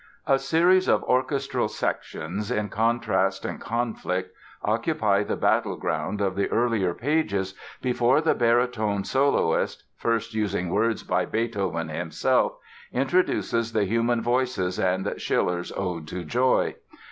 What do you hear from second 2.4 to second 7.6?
in contrast and conflict, occupy the battleground of the earlier pages